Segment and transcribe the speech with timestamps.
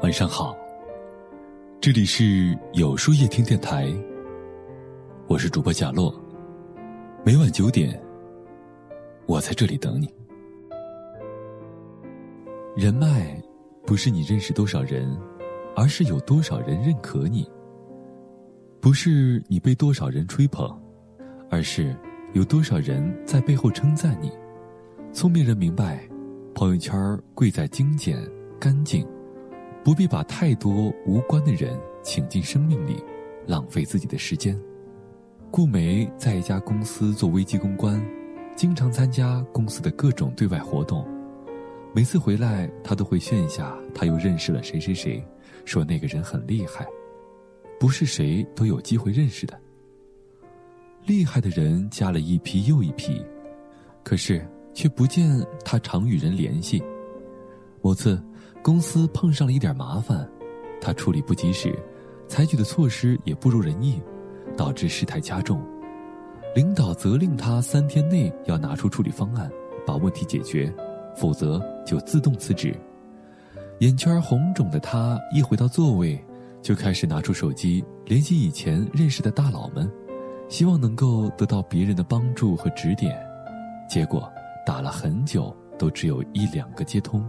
[0.00, 0.56] 晚上好，
[1.80, 3.88] 这里是有书夜听电台，
[5.28, 6.12] 我是主播贾洛。
[7.24, 8.02] 每晚九点，
[9.26, 10.12] 我在这里等你。
[12.76, 13.40] 人脉
[13.86, 15.16] 不是你认识多少人，
[15.76, 17.44] 而是有多少人认可你；
[18.80, 20.68] 不是你被多少人吹捧，
[21.48, 21.96] 而是
[22.34, 24.32] 有多少人在背后称赞你。
[25.12, 26.08] 聪明人明白，
[26.54, 28.18] 朋友圈贵在精简、
[28.58, 29.06] 干净。
[29.84, 33.02] 不必把太多无关的人请进生命里，
[33.46, 34.58] 浪费自己的时间。
[35.50, 38.02] 顾梅在一家公司做危机公关，
[38.56, 41.06] 经常参加公司的各种对外活动。
[41.92, 45.22] 每次回来，他都会炫一下他又认识了谁谁谁，
[45.66, 46.86] 说那个人很厉害，
[47.78, 49.60] 不是谁都有机会认识的。
[51.06, 53.24] 厉害的人加了一批又一批，
[54.02, 56.82] 可是却不见他常与人联系。
[57.80, 58.22] 某次。
[58.64, 60.24] 公司碰上了一点麻烦，
[60.80, 61.76] 他处理不及时，
[62.28, 64.00] 采取的措施也不如人意，
[64.56, 65.60] 导致事态加重。
[66.54, 69.50] 领导责令他三天内要拿出处理方案，
[69.84, 70.72] 把问题解决，
[71.16, 72.72] 否则就自动辞职。
[73.80, 76.16] 眼圈红肿的他一回到座位，
[76.62, 79.90] 就开始拿出手机联系以前认识的大佬们，
[80.48, 83.18] 希望能够得到别人的帮助和指点。
[83.88, 84.30] 结果
[84.64, 87.28] 打了很久，都只有一两个接通。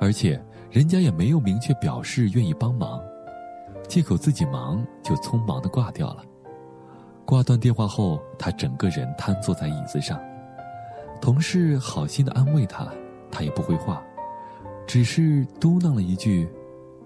[0.00, 3.00] 而且，人家也没有明确表示愿意帮忙，
[3.88, 6.22] 借口自己忙就匆忙的挂掉了。
[7.24, 10.18] 挂断电话后，他整个人瘫坐在椅子上，
[11.20, 12.88] 同事好心的安慰他，
[13.30, 14.02] 他也不回话，
[14.86, 16.48] 只是嘟囔了一句：“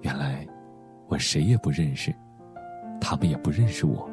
[0.03, 0.47] 原来
[1.09, 2.15] 我谁也不认识，
[3.01, 4.09] 他们也不认识我。”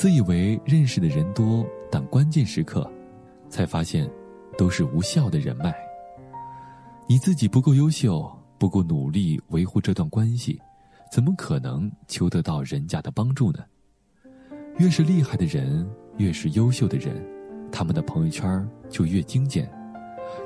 [0.00, 2.90] 自以为认识的人多，但关键时刻，
[3.50, 4.10] 才发现，
[4.56, 5.74] 都是无效的人脉。
[7.06, 10.58] 你自己不够优秀，不够努力维护这段关系，
[11.12, 13.58] 怎么可能求得到人家的帮助呢？
[14.78, 15.86] 越是厉害的人，
[16.16, 17.22] 越是优秀的人，
[17.70, 19.70] 他们的朋友圈就越精简。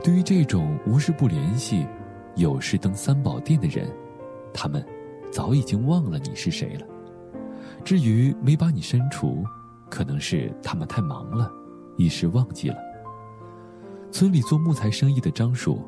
[0.03, 1.87] 对于这种无事不联系、
[2.35, 3.89] 有事登三宝殿的人，
[4.53, 4.85] 他们
[5.31, 6.85] 早已经忘了你是谁了。
[7.85, 9.45] 至于没把你删除，
[9.91, 11.51] 可能是他们太忙了，
[11.97, 12.77] 一时忘记了。
[14.11, 15.83] 村里做木材生意的张叔。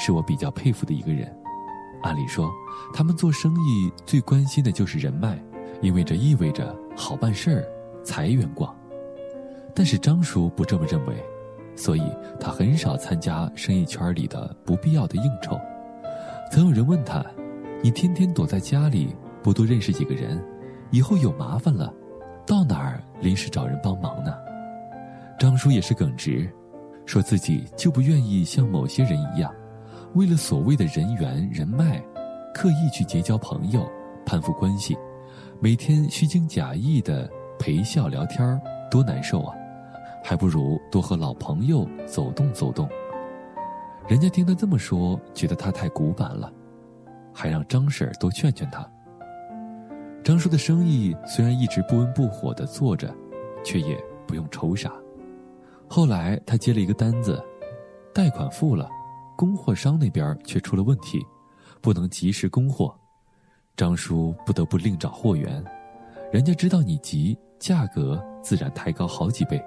[0.00, 1.28] 是我比较佩服的一个人。
[2.02, 2.48] 按理说，
[2.94, 5.36] 他们做生意最关心的就是人脉，
[5.82, 7.66] 因为这意味着好办事儿、
[8.04, 8.72] 财源广。
[9.74, 11.16] 但是张叔不这么认为，
[11.74, 12.02] 所以
[12.38, 15.58] 他很少参加生意圈里的不必要的应酬。
[16.52, 17.24] 曾有人问他
[17.82, 20.40] ：“你天天躲在家里，不多认识几个人，
[20.90, 21.92] 以后有麻烦了，
[22.46, 24.34] 到哪儿临时找人帮忙呢？”
[25.38, 26.50] 张叔也是耿直，
[27.06, 29.54] 说自己就不愿意像某些人一样。
[30.14, 32.02] 为了所谓的人缘人脉，
[32.54, 33.88] 刻意去结交朋友，
[34.26, 34.96] 攀附关系，
[35.60, 38.60] 每天虚情假意的陪笑聊天
[38.90, 39.54] 多难受啊！
[40.24, 42.88] 还不如多和老朋友走动走动。
[44.08, 46.50] 人家听他这么说，觉得他太古板了，
[47.32, 48.84] 还让张婶多劝劝他。
[50.28, 53.10] 张叔的生意虽然一直不温不火的做着，
[53.64, 54.92] 却也不用愁啥。
[55.88, 57.42] 后来他接了一个单子，
[58.12, 58.90] 贷款付了。
[59.38, 61.18] 供货商那边却出了问题，
[61.80, 62.94] 不能及时供货，
[63.74, 65.64] 张叔不得不另找货源。
[66.30, 69.58] 人家知道你急，价格自然抬高好几倍。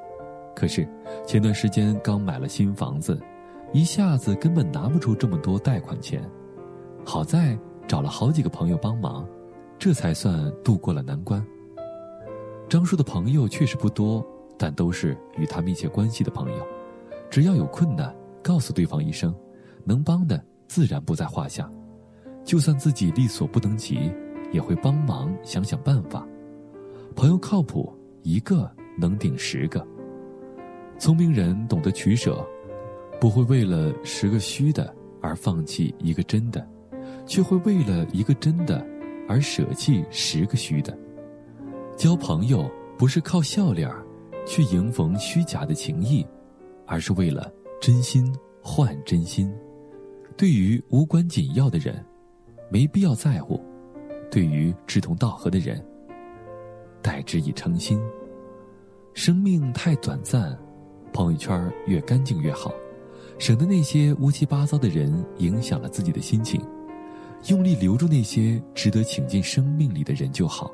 [0.55, 0.88] 可是
[1.25, 3.19] 前段时间刚买了新房子，
[3.73, 6.21] 一下子根本拿不出这么多贷款钱。
[7.03, 7.57] 好在
[7.88, 9.27] 找了好几个朋友帮忙，
[9.81, 11.44] 这才算度过了难关。
[12.69, 14.24] 张叔的朋友确实不多，
[14.56, 16.68] 但都是与他密切关系的朋友，
[17.31, 19.34] 只要有困难，告诉对方一声。
[19.84, 21.68] 能帮的自然不在话下，
[22.46, 24.12] 就算自己力所不能及，
[24.52, 26.28] 也会帮忙想想办法。
[27.16, 28.69] 朋友靠谱，一个
[29.00, 29.84] 能顶十个。
[31.00, 32.48] 聪明人懂得取舍，
[33.19, 36.63] 不会为了十个虚的而放弃一个真的，
[37.25, 38.86] 却会为了一个真的
[39.27, 40.97] 而舍弃十个虚的。
[41.97, 43.89] 交朋友不是靠笑脸
[44.45, 46.25] 去迎逢虚假的情谊，
[46.85, 49.53] 而是为了真心换真心。
[50.35, 52.03] 对于无关紧要的人，
[52.71, 53.59] 没必要在乎；
[54.31, 55.83] 对于志同道合的人，
[57.01, 58.00] 待之以诚心。
[59.13, 60.57] 生命太短暂，
[61.13, 62.74] 朋友圈越干净越好，
[63.38, 66.62] 省得那些乌七八糟的人影响了自己的心情。
[67.47, 70.71] 用力留住那些值得请进生命里的人就好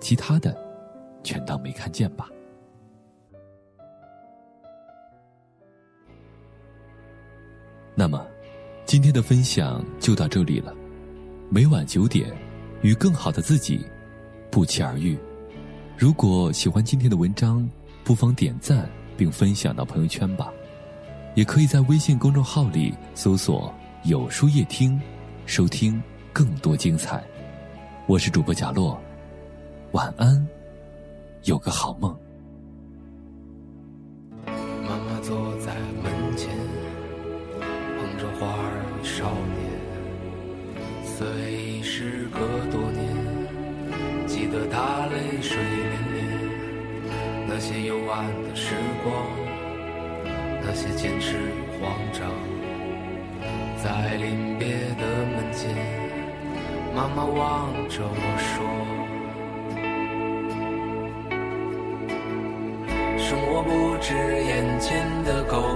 [0.00, 0.56] 其他的
[1.22, 2.28] 全当没看见吧。
[7.94, 8.26] 那么
[8.84, 10.74] 今天的分享就到这里了
[11.50, 12.34] 每晚九点
[12.80, 13.84] 与更好的自己
[14.50, 15.16] 不期而遇。
[15.96, 17.68] 如果喜欢今天的文章
[18.02, 20.52] 不妨点赞并分享到朋友圈吧。
[21.34, 23.72] 也可以在微信公众号里搜索
[24.04, 25.00] 有书夜听
[25.46, 26.00] 收听
[26.32, 27.22] 更多精彩。
[28.06, 28.98] 我是主播贾洛，
[29.90, 30.46] 晚安，
[31.44, 32.16] 有个好梦。
[34.46, 36.48] 妈妈坐在门前，
[37.58, 39.62] 捧着花儿与少年。
[41.04, 42.38] 虽已时隔
[42.70, 43.06] 多年，
[44.26, 46.20] 记得他泪水涟涟。
[47.48, 48.74] 那些幽暗的时
[49.04, 49.12] 光，
[50.62, 52.30] 那些坚持与慌张，
[53.82, 55.02] 在临别的
[55.34, 55.74] 门前，
[56.94, 58.62] 妈妈望着我说。
[63.18, 65.71] 生活不止眼前的苟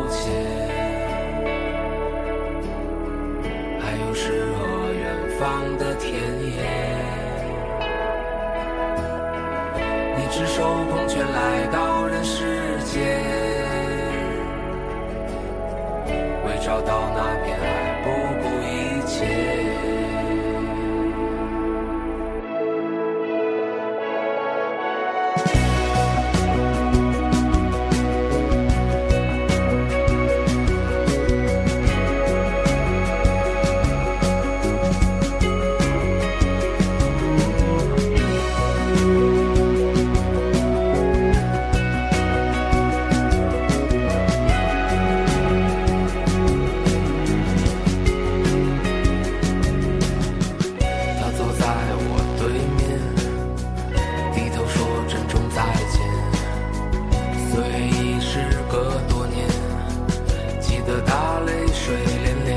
[61.86, 62.50] 水涟涟。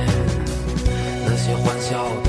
[1.28, 2.29] 那些欢笑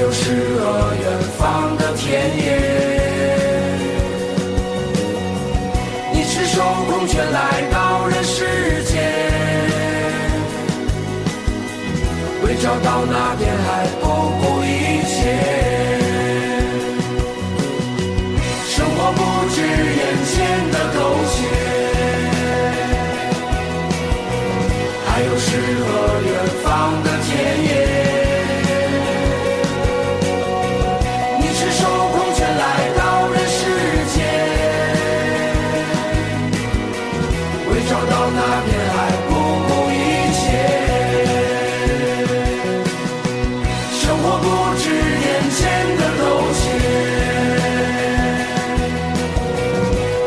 [0.00, 0.22] 有诗
[0.60, 1.04] 和远
[1.36, 2.46] 方的田野。
[6.12, 8.44] 你赤手空拳来到人世
[8.84, 8.92] 间，
[12.44, 14.04] 为找到那片海不
[14.40, 15.16] 顾一切。
[18.68, 19.18] 生活不
[19.50, 20.34] 止眼前
[20.70, 20.98] 的苟
[37.88, 38.96] 找到那片海
[39.28, 39.30] 不
[39.66, 39.94] 顾一
[40.36, 40.40] 切
[43.92, 44.44] 生活不
[44.76, 45.26] 止眼
[45.56, 45.58] 前
[45.96, 46.60] 的苟且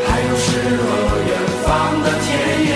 [0.08, 0.84] 还有诗和
[1.28, 1.30] 远
[1.64, 1.66] 方
[2.02, 2.26] 的田
[2.66, 2.70] 野。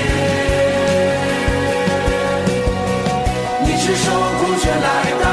[3.65, 4.07] 你赤手
[4.39, 4.87] 空拳来
[5.21, 5.26] 到